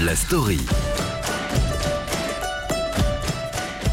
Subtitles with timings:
[0.00, 0.58] La story.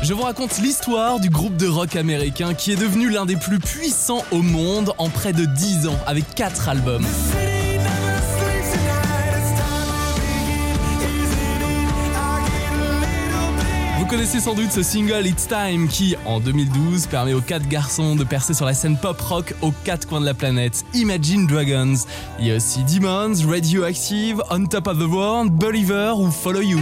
[0.02, 3.60] Je vous raconte l'histoire du groupe de rock américain qui est devenu l'un des plus
[3.60, 7.06] puissants au monde en près de 10 ans avec 4 albums.
[14.10, 18.24] Connaissez sans doute ce single It's Time qui, en 2012, permet aux quatre garçons de
[18.24, 20.84] percer sur la scène pop rock aux quatre coins de la planète.
[20.96, 21.94] Imagine Dragons.
[22.40, 26.80] Il y a aussi Demons, Radioactive, On Top of the World, Believer ou Follow You.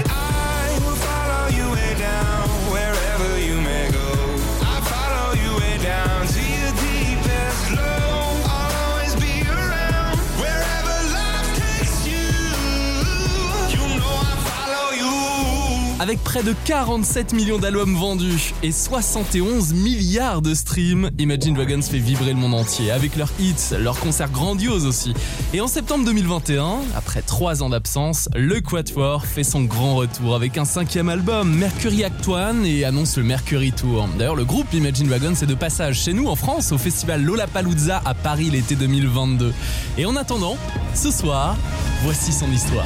[16.08, 21.98] Avec près de 47 millions d'albums vendus et 71 milliards de streams, Imagine Dragons fait
[21.98, 25.14] vibrer le monde entier avec leurs hits, leurs concerts grandioses aussi.
[25.54, 30.58] Et en septembre 2021, après 3 ans d'absence, le Quatuor fait son grand retour avec
[30.58, 34.08] un cinquième album, Mercury Act One, et annonce le Mercury Tour.
[34.18, 38.02] D'ailleurs, le groupe Imagine Dragons est de passage chez nous en France au festival Lollapalooza
[38.06, 39.54] à Paris l'été 2022.
[39.98, 40.56] Et en attendant,
[40.94, 41.58] ce soir,
[42.06, 42.86] voici son histoire.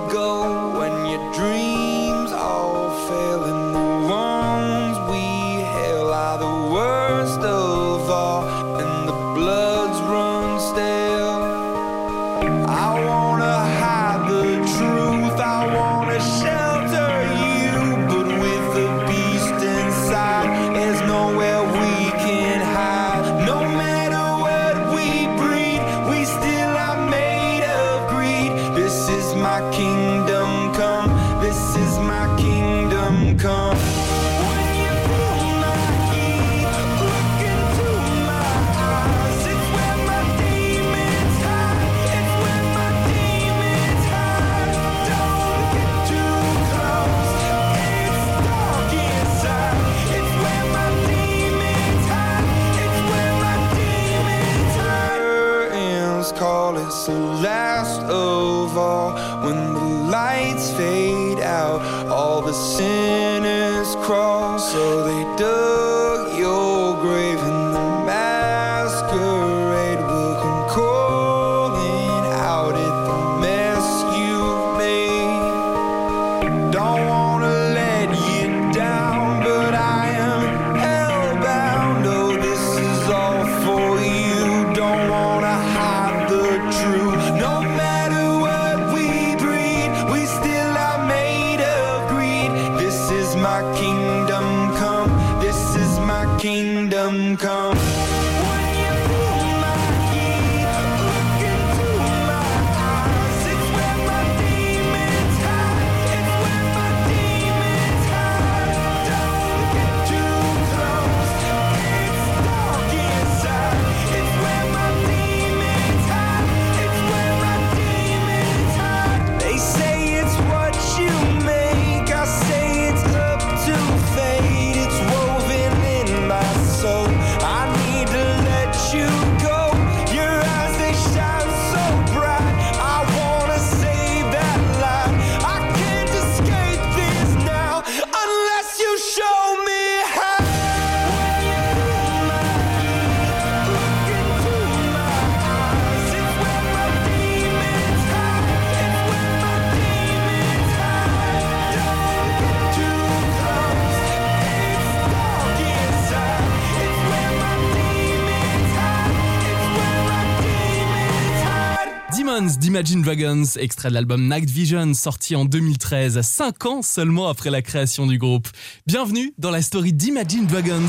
[162.81, 167.51] Demons d'Imagine Dragons, extrait de l'album Night Vision sorti en 2013, 5 ans seulement après
[167.51, 168.47] la création du groupe.
[168.87, 170.87] Bienvenue dans la story d'Imagine Dragons.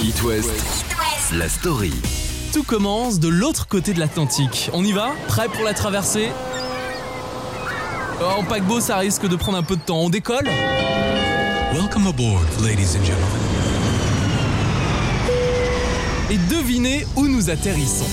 [0.00, 0.52] It West,
[1.32, 1.92] la story.
[2.52, 4.70] Tout commence de l'autre côté de l'Atlantique.
[4.72, 5.10] On y va?
[5.26, 6.28] Prêt pour la traversée?
[8.20, 9.98] Oh, En paquebot, ça risque de prendre un peu de temps.
[10.02, 10.48] On décolle?
[11.72, 13.18] Welcome aboard, ladies and gentlemen.
[16.30, 18.06] Et devinez où nous atterrissons.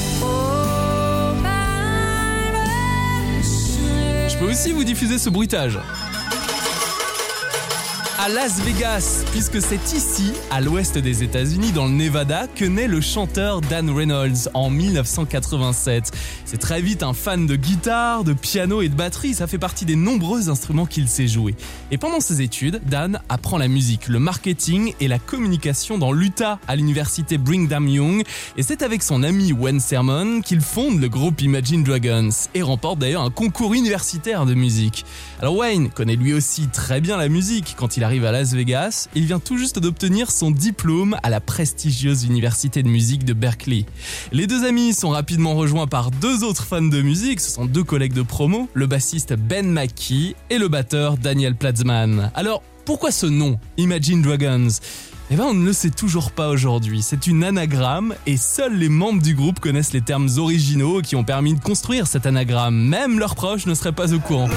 [4.42, 5.78] Je peux aussi vous diffuser ce bruitage.
[8.24, 12.88] À Las Vegas, puisque c'est ici, à l'ouest des États-Unis, dans le Nevada, que naît
[12.88, 16.12] le chanteur Dan Reynolds en 1987.
[16.46, 19.86] C'est très vite un fan de guitare, de piano et de batterie, ça fait partie
[19.86, 21.56] des nombreux instruments qu'il sait jouer.
[21.90, 26.60] Et pendant ses études, Dan apprend la musique, le marketing et la communication dans l'Utah
[26.68, 28.24] à l'université Brigham Young,
[28.56, 33.00] et c'est avec son ami Wayne Sermon qu'il fonde le groupe Imagine Dragons et remporte
[33.00, 35.06] d'ailleurs un concours universitaire de musique.
[35.40, 39.08] Alors Wayne connaît lui aussi très bien la musique quand il arrive à Las Vegas,
[39.16, 43.86] il vient tout juste d'obtenir son diplôme à la prestigieuse université de musique de Berkeley.
[44.34, 47.86] Les deux amis sont rapidement rejoints par deux autres fans de musique, ce sont deux
[47.86, 52.32] collègues de promo, le bassiste Ben McKee et le batteur Daniel Platzman.
[52.36, 54.68] Alors, pourquoi ce nom, Imagine Dragons?
[55.30, 57.02] Eh ben on ne le sait toujours pas aujourd'hui.
[57.02, 61.24] C'est une anagramme et seuls les membres du groupe connaissent les termes originaux qui ont
[61.24, 62.76] permis de construire cet anagramme.
[62.76, 64.50] Même leurs proches ne seraient pas au courant.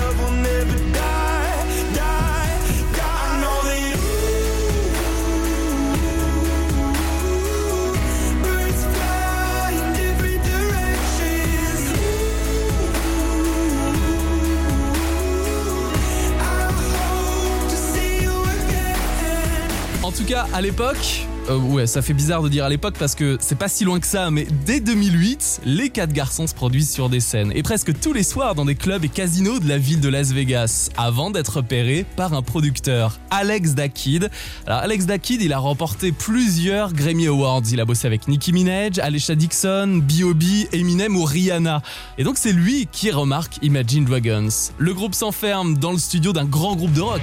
[20.24, 23.36] Tout cas, à l'époque, euh, ouais, ça fait bizarre de dire à l'époque parce que
[23.40, 27.10] c'est pas si loin que ça, mais dès 2008, les quatre garçons se produisent sur
[27.10, 30.00] des scènes et presque tous les soirs dans des clubs et casinos de la ville
[30.00, 34.30] de Las Vegas, avant d'être repérés par un producteur, Alex Dakid.
[34.66, 37.62] Alors Alex Dakid, il a remporté plusieurs Grammy Awards.
[37.70, 41.82] Il a bossé avec Nicki Minaj, Alicia Dixon, B.O.B., Eminem ou Rihanna.
[42.16, 44.48] Et donc c'est lui qui remarque Imagine Dragons.
[44.78, 47.22] Le groupe s'enferme dans le studio d'un grand groupe de rock.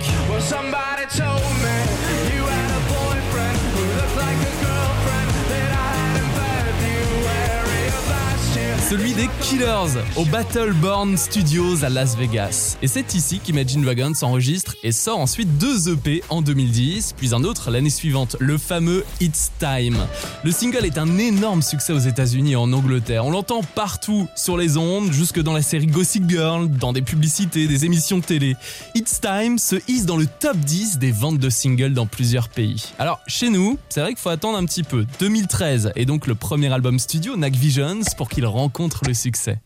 [8.91, 12.75] Celui des Killers au Battleborn Studios à Las Vegas.
[12.81, 17.45] Et c'est ici qu'Imagine Dragons s'enregistre et sort ensuite deux EP en 2010, puis un
[17.45, 19.95] autre l'année suivante, le fameux It's Time.
[20.43, 23.25] Le single est un énorme succès aux États-Unis et en Angleterre.
[23.25, 27.67] On l'entend partout sur les ondes, jusque dans la série Gossip Girl, dans des publicités,
[27.67, 28.57] des émissions télé.
[28.93, 32.91] It's Time se hisse dans le top 10 des ventes de singles dans plusieurs pays.
[32.99, 35.05] Alors, chez nous, c'est vrai qu'il faut attendre un petit peu.
[35.21, 39.57] 2013 est donc le premier album studio, Nac Visions, pour qu'il rencontre le succès.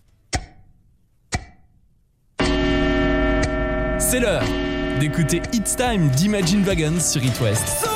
[3.97, 4.43] C'est l'heure
[4.99, 7.94] d'écouter It's Time d'Imagine Dragons sur It West.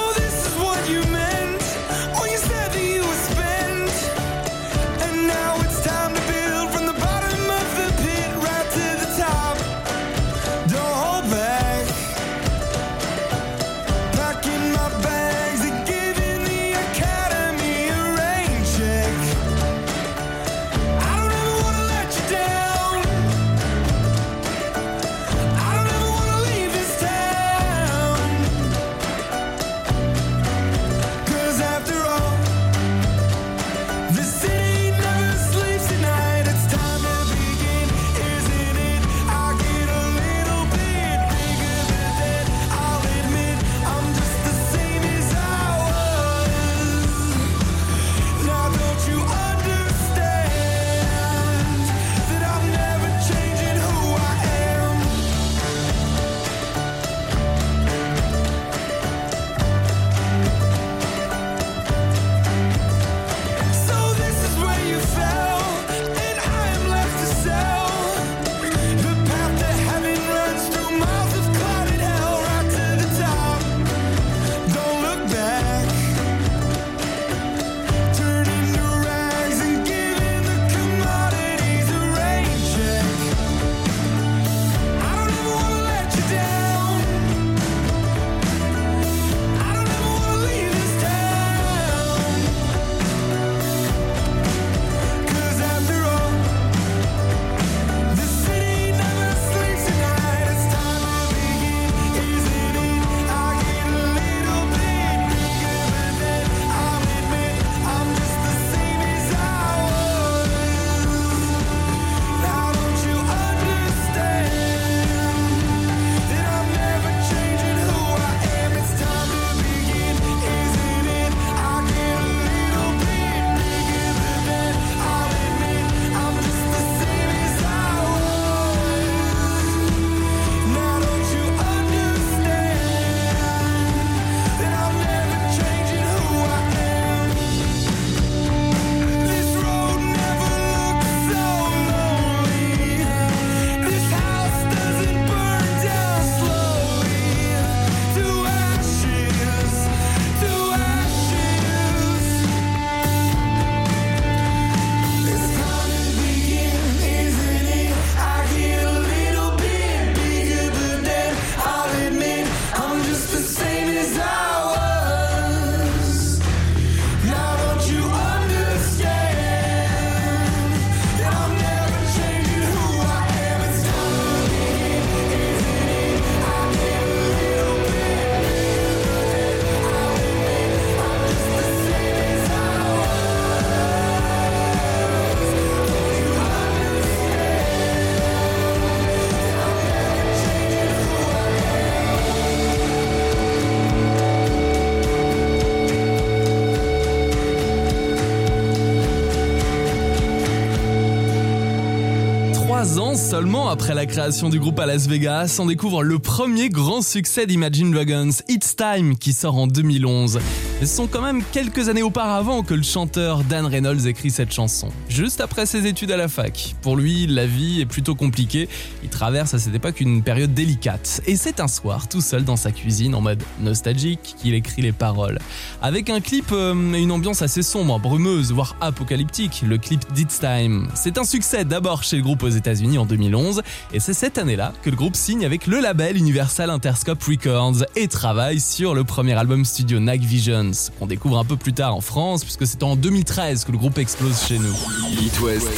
[202.80, 206.70] Trois ans seulement après la création du groupe à Las Vegas, on découvre le premier
[206.70, 210.40] grand succès d'Imagine Dragons, It's Time, qui sort en 2011.
[210.80, 214.88] Ce sont quand même quelques années auparavant que le chanteur Dan Reynolds écrit cette chanson,
[215.10, 216.74] juste après ses études à la fac.
[216.82, 218.70] Pour lui, la vie est plutôt compliquée,
[219.04, 221.22] il traverse à cette époque une période délicate.
[221.28, 224.94] Et c'est un soir, tout seul dans sa cuisine, en mode nostalgique, qu'il écrit les
[224.94, 225.40] paroles.
[225.82, 230.40] Avec un clip euh, et une ambiance assez sombre, brumeuse, voire apocalyptique, le clip d'It's
[230.40, 230.88] Time.
[230.96, 234.72] C'est un succès d'abord chez le groupe aux États-Unis en 2011, et c'est cette année-là
[234.82, 239.34] que le groupe signe avec le label Universal Interscope Records et travaille sur le premier
[239.34, 240.24] album studio Night
[240.70, 243.78] Visions, qu'on découvre un peu plus tard en France, puisque c'est en 2013 que le
[243.78, 244.76] groupe explose chez nous.
[245.22, 245.70] It West,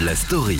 [0.00, 0.58] la story.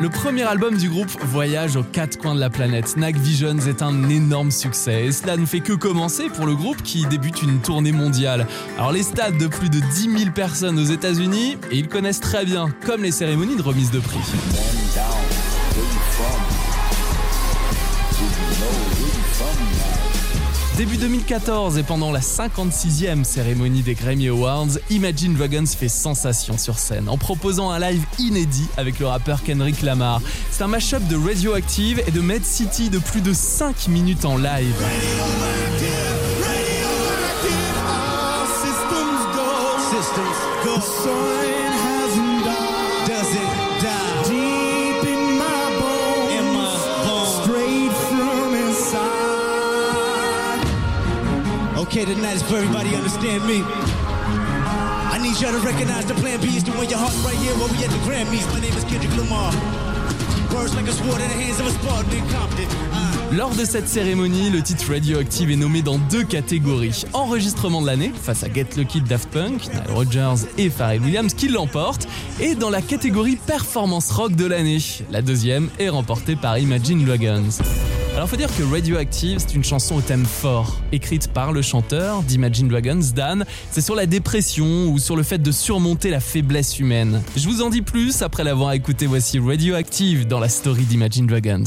[0.00, 2.96] Le premier album du groupe voyage aux quatre coins de la planète.
[2.96, 6.82] Night Visions est un énorme succès et cela ne fait que commencer pour le groupe
[6.82, 8.46] qui débute une tournée mondiale.
[8.76, 12.44] Alors les stades de plus de 10 000 personnes aux États-Unis et ils connaissent très
[12.44, 14.18] bien, comme les cérémonies de remise de prix.
[20.76, 26.80] Début 2014 et pendant la 56e cérémonie des Grammy Awards, Imagine Dragons fait sensation sur
[26.80, 30.20] scène en proposant un live inédit avec le rappeur Kendrick Lamar.
[30.50, 34.36] C'est un mashup de Radioactive et de Med City de plus de 5 minutes en
[34.36, 34.74] live.
[62.92, 63.36] Uh.
[63.36, 67.04] Lors de cette cérémonie, le titre Radioactive est nommé dans deux catégories.
[67.12, 71.48] Enregistrement de l'année, face à Get Lucky Daft Punk, Nile Rodgers et Pharrell Williams qui
[71.48, 72.06] l'emportent,
[72.40, 74.78] et dans la catégorie Performance Rock de l'année.
[75.10, 77.48] La deuxième est remportée par Imagine Dragons.
[78.14, 82.22] Alors faut dire que Radioactive, c'est une chanson au thème fort, écrite par le chanteur
[82.22, 83.44] d'Imagine Dragons, Dan.
[83.72, 87.22] C'est sur la dépression ou sur le fait de surmonter la faiblesse humaine.
[87.36, 89.06] Je vous en dis plus après l'avoir écouté.
[89.06, 91.64] Voici Radioactive dans la story d'Imagine Dragons.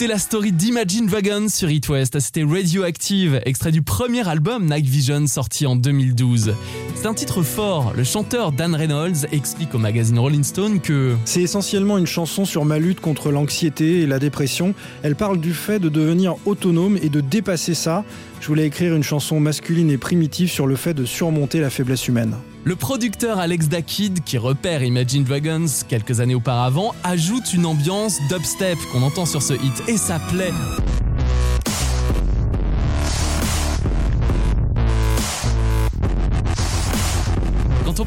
[0.00, 2.18] D'écouter la story d'Imagine Dragons sur It West.
[2.20, 6.54] C'était Radioactive, extrait du premier album Night Vision sorti en 2012.
[7.00, 7.94] C'est un titre fort.
[7.96, 12.66] Le chanteur Dan Reynolds explique au magazine Rolling Stone que C'est essentiellement une chanson sur
[12.66, 14.74] ma lutte contre l'anxiété et la dépression.
[15.02, 18.04] Elle parle du fait de devenir autonome et de dépasser ça.
[18.42, 22.06] Je voulais écrire une chanson masculine et primitive sur le fait de surmonter la faiblesse
[22.06, 22.34] humaine.
[22.64, 28.76] le producteur Alex Dakid, qui repère Imagine Dragons quelques années auparavant, ajoute une ambiance dubstep
[28.92, 30.52] qu'on entend sur ce hit et ça plaît.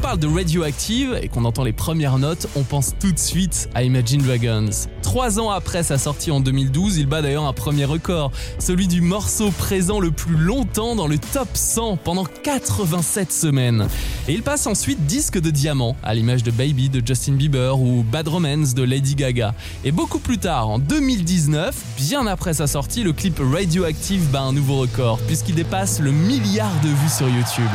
[0.04, 3.84] Parle de Radioactive et qu'on entend les premières notes, on pense tout de suite à
[3.84, 4.68] Imagine Dragons.
[5.00, 9.00] Trois ans après sa sortie en 2012, il bat d'ailleurs un premier record, celui du
[9.00, 13.88] morceau présent le plus longtemps dans le top 100 pendant 87 semaines.
[14.28, 18.02] Et il passe ensuite disque de diamant, à l'image de Baby de Justin Bieber ou
[18.02, 19.54] Bad Romance de Lady Gaga.
[19.86, 24.52] Et beaucoup plus tard, en 2019, bien après sa sortie, le clip Radioactive bat un
[24.52, 27.70] nouveau record, puisqu'il dépasse le milliard de vues sur YouTube.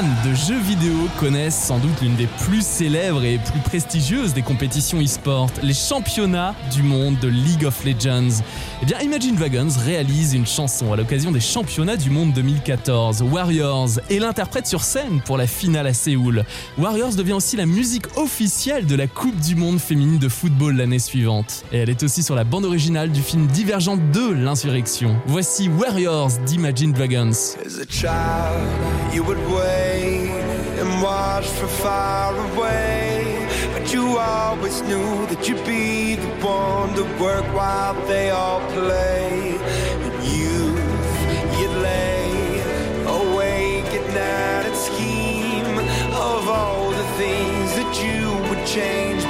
[0.00, 4.42] Fans de jeux vidéo connaissent sans doute l'une des plus célèbres et plus prestigieuses des
[4.42, 8.42] compétitions e-sport, les championnats du monde de League of Legends.
[8.82, 14.00] Eh bien, Imagine Dragons réalise une chanson à l'occasion des championnats du monde 2014, Warriors,
[14.08, 16.44] et l'interprète sur scène pour la finale à Séoul.
[16.78, 20.98] Warriors devient aussi la musique officielle de la Coupe du monde féminine de football l'année
[20.98, 21.64] suivante.
[21.72, 25.20] Et elle est aussi sur la bande originale du film Divergente 2, l'insurrection.
[25.26, 27.32] Voici Warriors d'Imagine Dragons.
[31.10, 33.48] Watch from far away.
[33.74, 39.28] But you always knew that you'd be the one to work while they all play.
[40.06, 41.16] In youth,
[41.58, 42.26] you'd lay
[43.18, 45.76] awake at night and scheme
[46.30, 49.20] of all the things that you would change,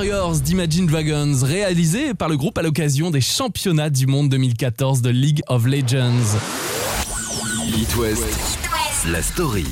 [0.00, 5.10] Warriors d'Imagine Dragons, réalisé par le groupe à l'occasion des championnats du monde 2014 de
[5.10, 6.38] League of Legends.
[7.66, 8.24] It West,
[9.12, 9.66] la story.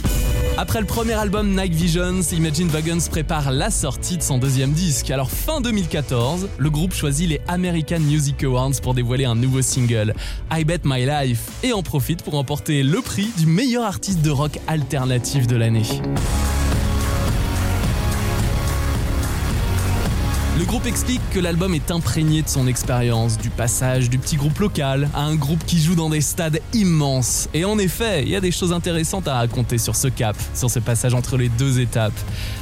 [0.58, 5.10] Après le premier album Night Visions, Imagine Dragons prépare la sortie de son deuxième disque.
[5.10, 10.12] Alors fin 2014, le groupe choisit les American Music Awards pour dévoiler un nouveau single,
[10.52, 14.30] I Bet My Life, et en profite pour remporter le prix du meilleur artiste de
[14.30, 15.84] rock alternatif de l'année.
[20.68, 25.08] Groupe explique que l'album est imprégné de son expérience, du passage du petit groupe local
[25.14, 27.48] à un groupe qui joue dans des stades immenses.
[27.54, 30.68] Et en effet, il y a des choses intéressantes à raconter sur ce cap, sur
[30.68, 32.12] ce passage entre les deux étapes.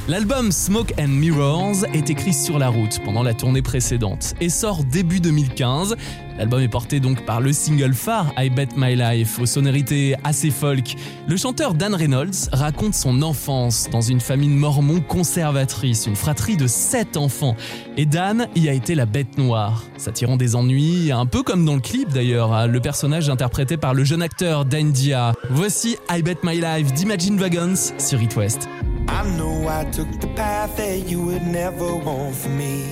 [0.07, 4.85] L'album Smoke and Mirrors est écrit sur la route pendant la tournée précédente et sort
[4.85, 5.97] début 2015.
[6.37, 10.49] L'album est porté donc par le single phare I Bet My Life, aux sonorités assez
[10.49, 10.95] folk.
[11.27, 16.67] Le chanteur Dan Reynolds raconte son enfance dans une famille mormon conservatrice, une fratrie de
[16.67, 17.57] 7 enfants.
[17.97, 21.75] Et Dan y a été la bête noire, s'attirant des ennuis, un peu comme dans
[21.75, 25.33] le clip d'ailleurs, hein, le personnage interprété par le jeune acteur Dan Dia.
[25.49, 28.69] Voici I Bet My Life d'Imagine Wagons sur It West.
[29.17, 32.85] I know I took the path that you would never want for me.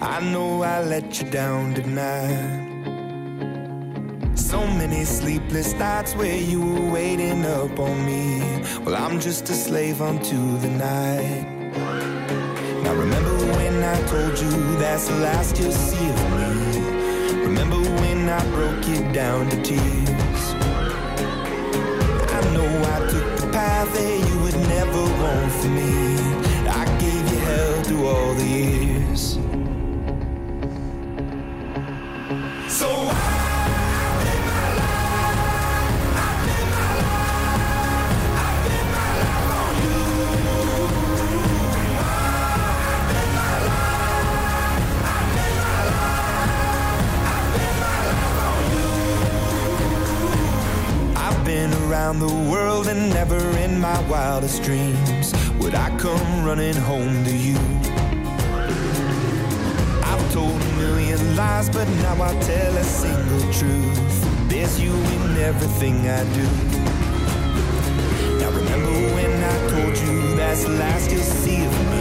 [0.00, 2.66] I know I let you down tonight.
[4.34, 8.40] So many sleepless nights where you were waiting up on me.
[8.84, 11.46] Well, I'm just a slave unto the night.
[12.82, 16.80] Now, remember when I told you that's the last you'll see of me?
[17.46, 20.42] Remember when I broke you down to tears?
[22.36, 24.29] I know I took the path that
[24.84, 26.16] never want for me.
[26.66, 29.22] I gave you hell through all the years.
[32.78, 33.29] So I
[51.90, 57.36] around the world and never in my wildest dreams would I come running home to
[57.36, 57.58] you.
[60.04, 64.48] I've told a million lies, but now I tell a single truth.
[64.48, 66.46] There's you in everything I do.
[68.38, 71.99] Now remember when I told you that's the last you'll see of me.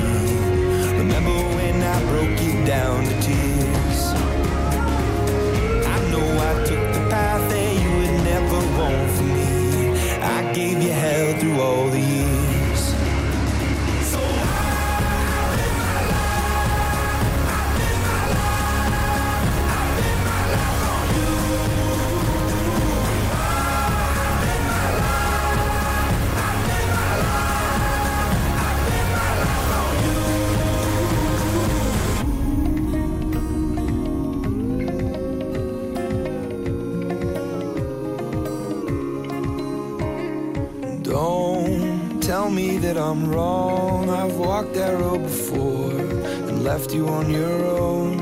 [46.90, 48.20] Left you on your own.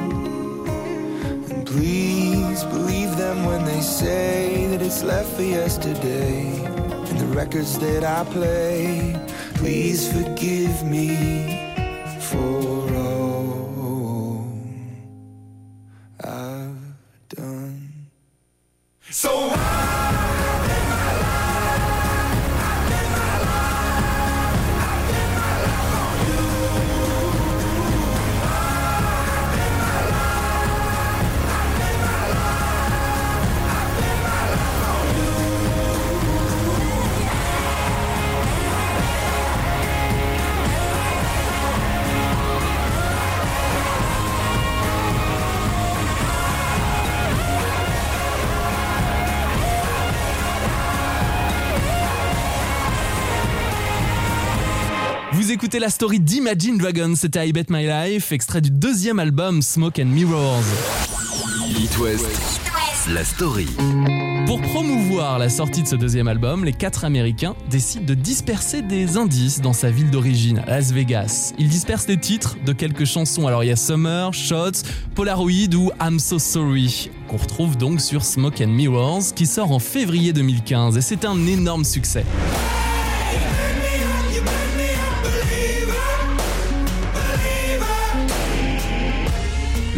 [1.49, 6.65] And please believe them when they say that it's left for yesterday.
[7.07, 9.15] And the records that I play,
[9.55, 11.56] please forgive me
[55.57, 59.63] Vous écoutez la story d'Imagine Dragons, c'était I Bet My Life, extrait du deuxième album
[59.63, 60.61] Smoke and Mirrors.
[61.71, 62.27] It West,
[63.11, 63.65] la story.
[64.45, 69.17] Pour promouvoir la sortie de ce deuxième album, les quatre Américains décident de disperser des
[69.17, 71.53] indices dans sa ville d'origine, Las Vegas.
[71.57, 73.47] Ils dispersent les titres de quelques chansons.
[73.47, 74.83] Alors il y a Summer, Shots,
[75.15, 79.79] Polaroid ou I'm So Sorry, qu'on retrouve donc sur Smoke and Mirrors, qui sort en
[79.79, 82.25] février 2015 et c'est un énorme succès.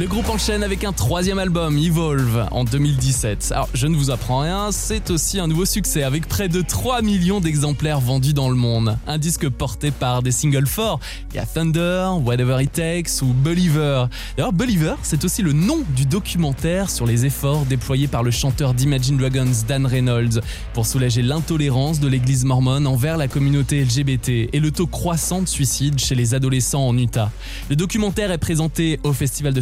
[0.10, 3.52] Groupe enchaîne avec un troisième album, Evolve, en 2017.
[3.52, 7.04] Alors, je ne vous apprends rien, c'est aussi un nouveau succès avec près de 3
[7.04, 8.98] millions d'exemplaires vendus dans le monde.
[9.06, 11.00] Un disque porté par des singles forts.
[11.30, 14.06] Il y a Thunder, Whatever It Takes ou Believer.
[14.36, 18.74] D'ailleurs, Believer, c'est aussi le nom du documentaire sur les efforts déployés par le chanteur
[18.74, 20.42] d'Imagine Dragons, Dan Reynolds,
[20.74, 25.48] pour soulager l'intolérance de l'église mormone envers la communauté LGBT et le taux croissant de
[25.48, 27.32] suicides chez les adolescents en Utah.
[27.70, 29.62] Le documentaire est présenté au festival de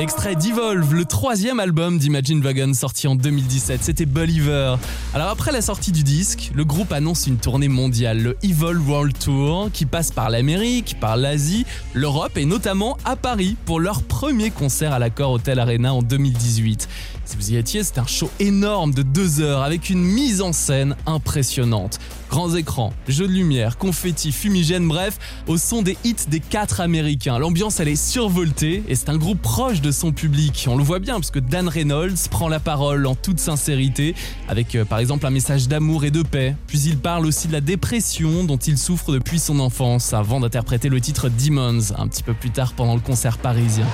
[0.00, 4.76] Extrait d'Evolve, le troisième album d'Imagine Dragon sorti en 2017, c'était Believer.
[5.14, 9.16] Alors après la sortie du disque, le groupe annonce une tournée mondiale, le Evolve World
[9.16, 14.50] Tour, qui passe par l'Amérique, par l'Asie, l'Europe et notamment à Paris pour leur premier
[14.50, 16.88] concert à l'accord Hotel Arena en 2018.
[17.24, 20.52] Si vous y étiez, c'est un show énorme de deux heures avec une mise en
[20.52, 21.98] scène impressionnante.
[22.28, 27.38] Grands écrans, jeux de lumière, confettis, fumigènes, bref, au son des hits des quatre américains.
[27.38, 30.66] L'ambiance elle est survoltée et c'est un groupe proche de son public.
[30.68, 34.14] On le voit bien parce que Dan Reynolds prend la parole en toute sincérité
[34.48, 36.56] avec euh, par exemple un message d'amour et de paix.
[36.66, 40.88] Puis il parle aussi de la dépression dont il souffre depuis son enfance avant d'interpréter
[40.88, 43.86] le titre Demons un petit peu plus tard pendant le concert parisien.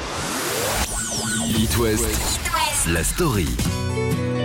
[1.79, 2.41] West,
[2.87, 3.49] la story.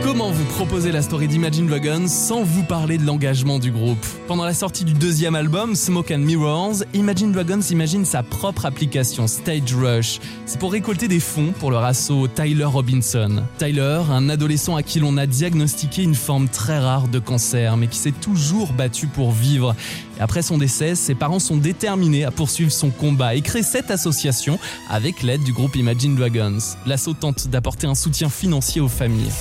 [0.05, 4.45] Comment vous proposer la story d'Imagine Dragons sans vous parler de l'engagement du groupe Pendant
[4.45, 9.73] la sortie du deuxième album, Smoke and Mirrors, Imagine Dragons imagine sa propre application Stage
[9.73, 10.19] Rush.
[10.45, 13.41] C'est pour récolter des fonds pour leur assaut Tyler Robinson.
[13.57, 17.87] Tyler, un adolescent à qui l'on a diagnostiqué une forme très rare de cancer, mais
[17.87, 19.75] qui s'est toujours battu pour vivre.
[20.19, 24.59] Après son décès, ses parents sont déterminés à poursuivre son combat et créent cette association
[24.87, 26.59] avec l'aide du groupe Imagine Dragons.
[26.85, 29.31] L'assaut tente d'apporter un soutien financier aux familles.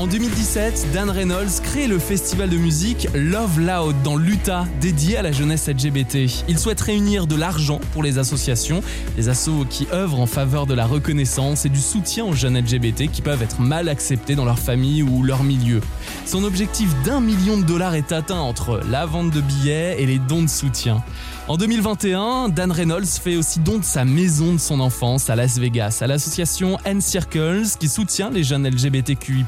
[0.00, 5.22] En 2017, Dan Reynolds crée le festival de musique Love Loud dans l'Utah, dédié à
[5.22, 6.42] la jeunesse LGBT.
[6.48, 8.82] Il souhaite réunir de l'argent pour les associations,
[9.16, 13.10] des assos qui œuvrent en faveur de la reconnaissance et du soutien aux jeunes LGBT
[13.12, 15.82] qui peuvent être mal acceptés dans leur famille ou leur milieu.
[16.24, 20.18] Son objectif d'un million de dollars est atteint entre la vente de billets et les
[20.18, 21.04] dons de soutien.
[21.50, 25.58] En 2021, Dan Reynolds fait aussi don de sa maison de son enfance à Las
[25.58, 29.44] Vegas à l'association N Circles qui soutient les jeunes LGBTQI+,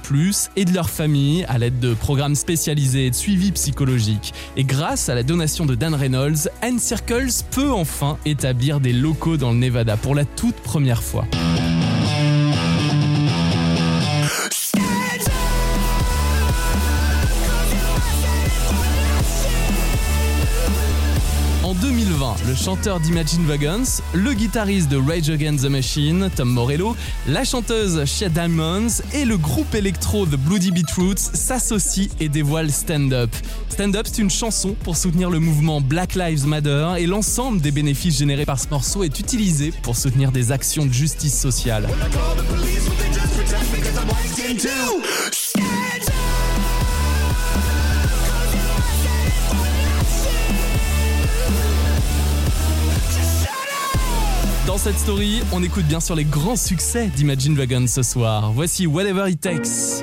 [0.57, 4.33] et de leur famille à l'aide de programmes spécialisés et de suivi psychologique.
[4.57, 9.53] Et grâce à la donation de Dan Reynolds, N-Circles peut enfin établir des locaux dans
[9.53, 11.27] le Nevada pour la toute première fois.
[22.63, 23.83] Chanteur d'Imagine Dragons,
[24.15, 26.95] le guitariste de Rage Against the Machine, Tom Morello,
[27.27, 33.13] la chanteuse Shia Diamonds et le groupe électro The Bloody Beetroots s'associent et dévoilent Stand
[33.13, 33.31] Up.
[33.69, 37.73] Stand Up, c'est une chanson pour soutenir le mouvement Black Lives Matter et l'ensemble des
[37.73, 41.89] bénéfices générés par ce morceau est utilisé pour soutenir des actions de justice sociale.
[54.73, 58.53] Dans cette story, on écoute bien sûr les grands succès d'Imagine Dragons ce soir.
[58.55, 60.03] Voici Whatever It Takes.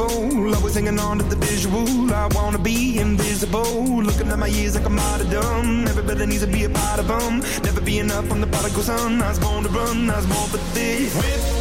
[0.00, 0.54] Miserable.
[0.54, 2.12] Always hanging on to the visual.
[2.12, 4.02] I wanna be invisible.
[4.02, 5.86] Looking at my years like I'm out of dumb.
[5.88, 7.40] Everybody needs to be a part of them.
[7.62, 9.22] Never be enough from the prodigal son.
[9.22, 10.10] I was born to run.
[10.10, 11.14] I was born for this.
[11.14, 11.59] Whip,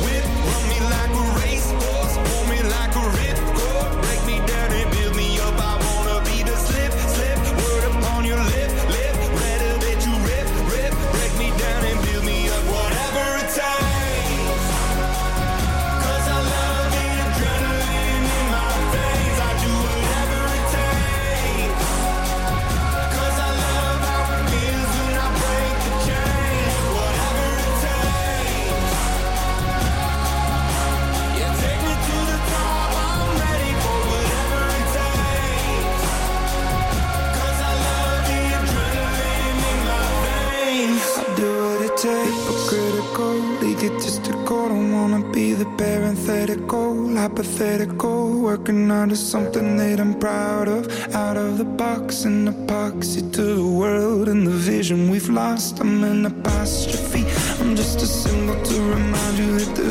[49.10, 50.86] Of something that I'm proud of.
[51.16, 55.80] Out of the box, an epoxy to the world and the vision we've lost.
[55.80, 57.26] I'm an apostrophe.
[57.60, 59.88] I'm just a symbol to remind you that there's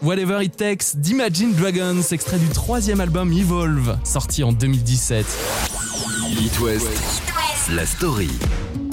[0.00, 5.26] Whatever It Takes d'Imagine Dragons, extrait du troisième album Evolve, sorti en 2017.
[6.40, 6.86] It West,
[7.74, 8.30] la story.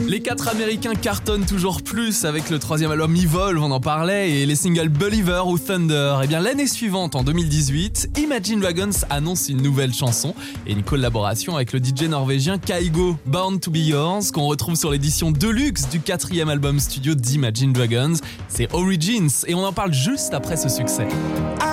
[0.07, 4.45] Les quatre américains cartonnent toujours plus avec le troisième album Evolve, on en parlait, et
[4.45, 6.17] les singles Believer ou Thunder.
[6.23, 10.35] Et bien l'année suivante, en 2018, Imagine Dragons annonce une nouvelle chanson
[10.67, 14.91] et une collaboration avec le DJ norvégien Kaigo, Born to Be Yours, qu'on retrouve sur
[14.91, 18.15] l'édition Deluxe du quatrième album studio d'Imagine Dragons.
[18.47, 21.07] C'est Origins, et on en parle juste après ce succès.
[21.61, 21.72] I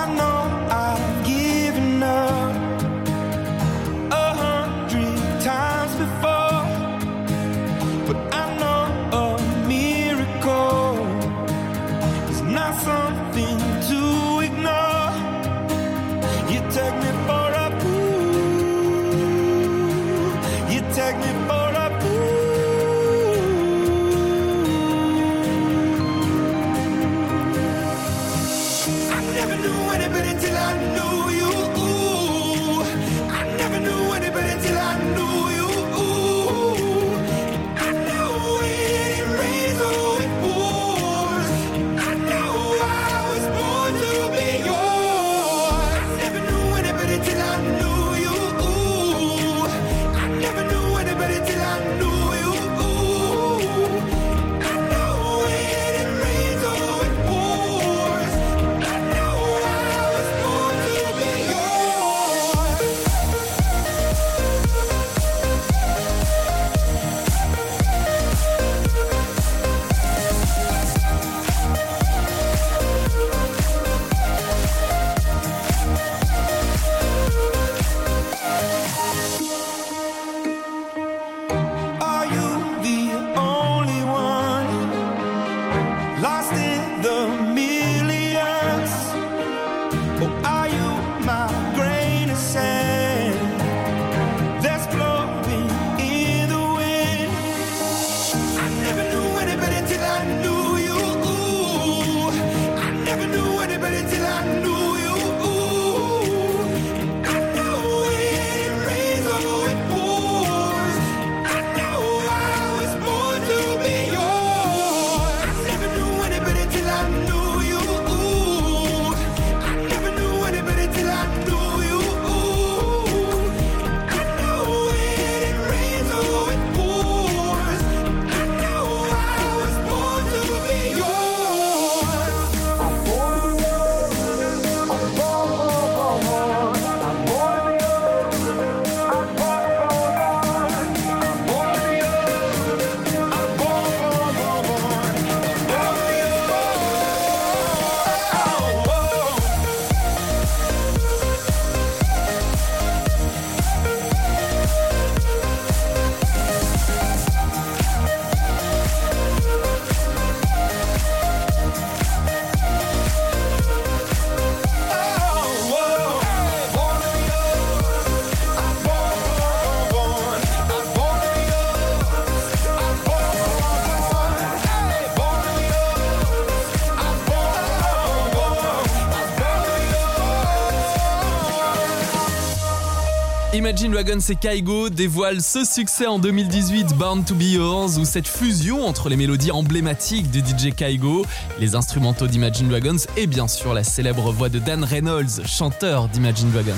[183.71, 188.27] Imagine Dragons et Kaigo dévoilent ce succès en 2018, Born to Be Yours, où cette
[188.27, 191.25] fusion entre les mélodies emblématiques du DJ Kaigo,
[191.57, 196.51] les instrumentaux d'Imagine Dragons et bien sûr la célèbre voix de Dan Reynolds, chanteur d'Imagine
[196.51, 196.73] Dragons.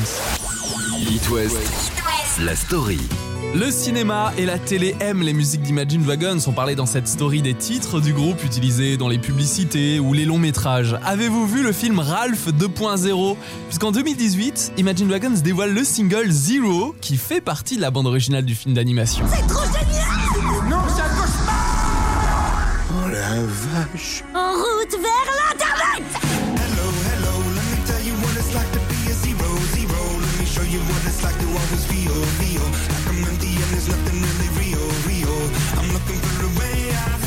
[1.10, 1.58] It West,
[2.40, 3.00] la story.
[3.56, 6.40] Le cinéma et la télé aiment les musiques d'Imagine Dragons.
[6.48, 10.26] On parlait dans cette story des titres du groupe utilisés dans les publicités ou les
[10.26, 10.98] longs métrages.
[11.06, 13.36] Avez-vous vu le film Ralph 2.0
[13.68, 18.44] Puisqu'en 2018, Imagine Dragons dévoile le single Zero qui fait partie de la bande originale
[18.44, 19.24] du film d'animation.
[19.32, 25.43] C'est trop génial Non, c'est un cauchemar Oh la vache En route vers l'Internet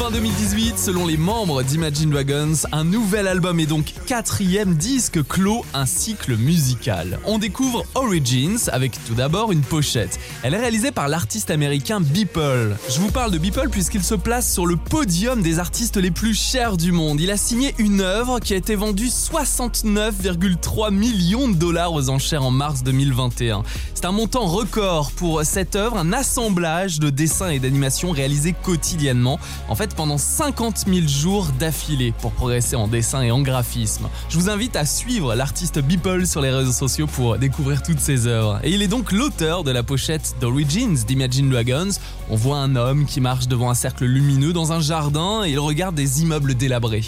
[0.06, 5.64] Fin 2018, selon les membres d'Imagine Dragons, un nouvel album et donc quatrième disque clôt
[5.74, 7.18] un cycle musical.
[7.24, 10.20] On découvre Origins avec tout d'abord une pochette.
[10.44, 12.76] Elle est réalisée par l'artiste américain Beeple.
[12.88, 16.34] Je vous parle de Beeple puisqu'il se place sur le podium des artistes les plus
[16.34, 17.20] chers du monde.
[17.20, 22.44] Il a signé une œuvre qui a été vendue 69,3 millions de dollars aux enchères
[22.44, 23.64] en mars 2021.
[23.94, 29.40] C'est un montant record pour cette œuvre, un assemblage de dessins et d'animations réalisés quotidiennement.
[29.68, 34.08] En fait, pendant 50 000 jours d'affilée pour progresser en dessin et en graphisme.
[34.28, 38.26] Je vous invite à suivre l'artiste Beeple sur les réseaux sociaux pour découvrir toutes ses
[38.26, 38.60] œuvres.
[38.62, 41.90] Et il est donc l'auteur de la pochette d'Origins d'Imagine Dragons.
[42.30, 45.58] On voit un homme qui marche devant un cercle lumineux dans un jardin et il
[45.58, 47.04] regarde des immeubles délabrés.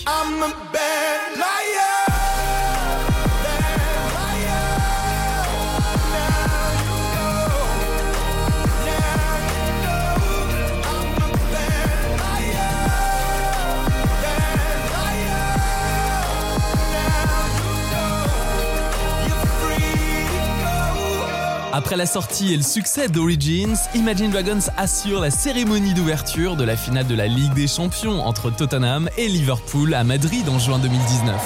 [21.78, 26.76] Après la sortie et le succès d'Origins, Imagine Dragons assure la cérémonie d'ouverture de la
[26.76, 31.36] finale de la Ligue des Champions entre Tottenham et Liverpool à Madrid en juin 2019.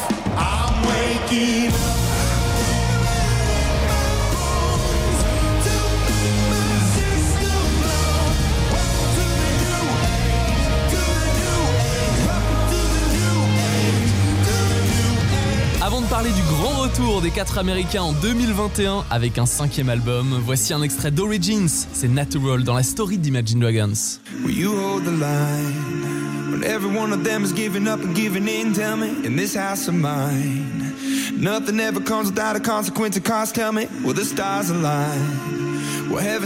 [17.21, 22.63] Des quatre Américains en 2021 avec un cinquième album, voici un extrait d'Origins, c'est Natural
[22.63, 24.21] dans la story d'Imagine Dragons.
[24.45, 28.47] Will you hold the line when every one of them is giving up and giving
[28.47, 28.73] in?
[28.73, 30.95] Tell me, in this house of mine,
[31.37, 33.17] nothing ever comes without a consequence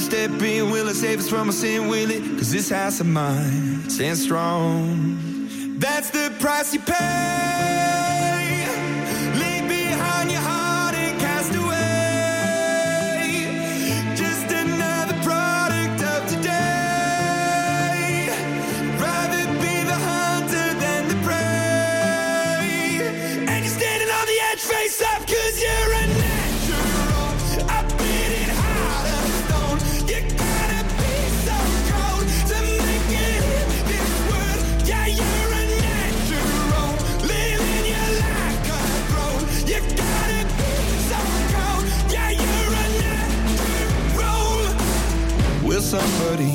[0.01, 0.71] step in?
[0.71, 1.89] Will it save us from our sin?
[1.89, 2.23] Will it?
[2.39, 5.19] Cause this house of mine stands strong.
[5.79, 8.06] That's the price you pay.
[46.01, 46.53] Somebody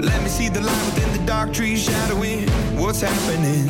[0.00, 2.48] let me see the light within the dark trees shadowing
[2.78, 3.66] what's happening?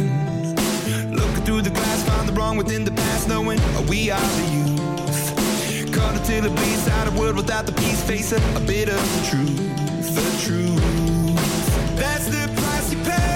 [1.11, 5.93] Looking through the glass, found the wrong within the past, knowing we are the youth.
[5.93, 9.01] Caught until the bleeds out of world without the peace, face a, a bit of
[9.15, 9.57] the truth,
[10.19, 11.97] the truth.
[11.97, 13.34] That's the price you pay.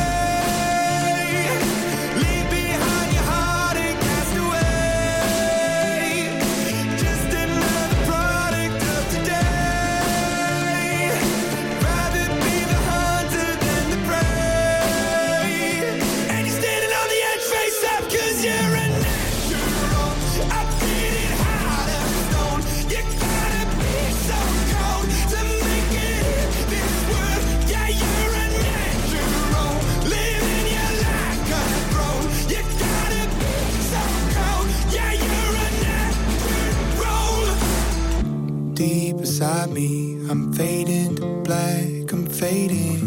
[39.73, 42.13] Me, I'm fading to black.
[42.13, 42.98] I'm fading.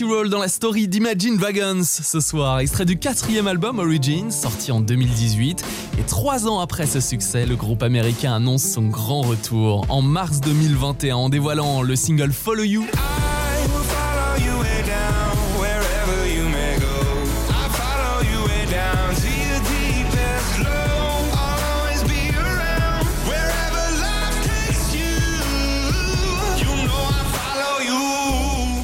[0.00, 5.62] Dans la story d'Imagine Dragons ce soir, extrait du quatrième album Origins, sorti en 2018.
[5.98, 10.40] Et trois ans après ce succès, le groupe américain annonce son grand retour en mars
[10.40, 12.86] 2021 en dévoilant le single Follow You.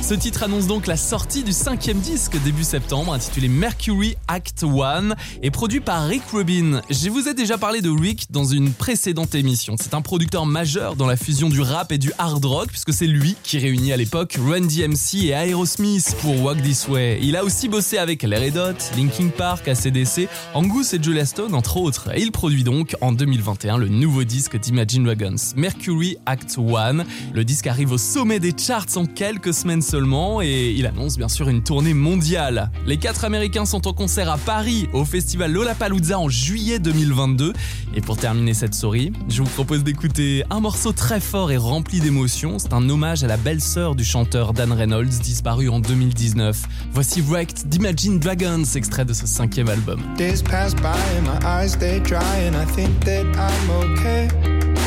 [0.09, 5.11] Ce titre annonce donc la sortie du cinquième disque début septembre, intitulé Mercury Act 1,
[5.43, 6.81] et produit par Rick Rubin.
[6.89, 9.77] Je vous ai déjà parlé de Rick dans une précédente émission.
[9.79, 13.07] C'est un producteur majeur dans la fusion du rap et du hard rock, puisque c'est
[13.07, 17.19] lui qui réunit à l'époque Run DMC et Aerosmith pour Walk This Way.
[17.21, 21.55] Il a aussi bossé avec les Red Hot, Linkin Park, ACDC, Angus et Julia Stone,
[21.55, 22.09] entre autres.
[22.17, 27.05] Il produit donc en 2021 le nouveau disque d'Imagine Dragons, Mercury Act 1.
[27.35, 29.98] Le disque arrive au sommet des charts en quelques semaines seulement
[30.43, 32.71] et il annonce bien sûr une tournée mondiale.
[32.87, 37.53] Les quatre Américains sont en concert à Paris au festival Lollapalooza en juillet 2022.
[37.95, 42.01] Et pour terminer cette story, je vous propose d'écouter un morceau très fort et rempli
[42.01, 42.59] d'émotions.
[42.59, 46.63] C'est un hommage à la belle-sœur du chanteur Dan Reynolds disparu en 2019.
[46.93, 50.01] Voici Wrecked d'Imagine Dragons, extrait de ce cinquième album.
[50.17, 54.29] Days pass by and my eyes dry, and I think that I'm okay.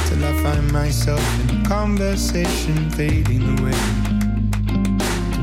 [0.08, 4.11] Till I find myself in conversation fading away.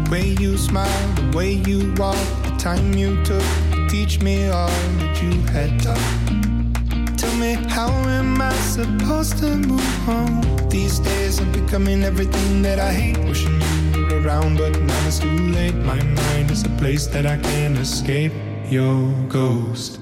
[0.09, 3.43] The way you smile, the way you walk, the time you took
[3.73, 7.19] to teach me all that you had taught.
[7.19, 10.41] Tell me, how am I supposed to move on?
[10.71, 13.19] These days I'm becoming everything that I hate.
[13.19, 13.61] Wishing
[13.93, 15.75] you were around, but now it's too late.
[15.75, 18.33] My mind is a place that I can't escape.
[18.71, 20.01] Your ghost.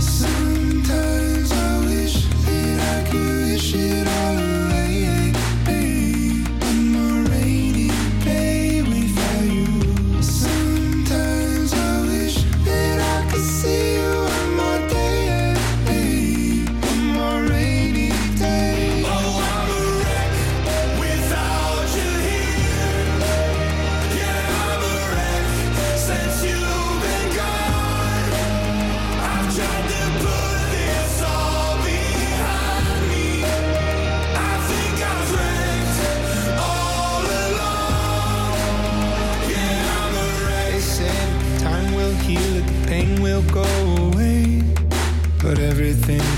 [0.00, 4.13] Sometimes I wish that I could wish it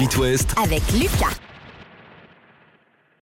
[0.00, 1.49] Sur West Avec Lucas.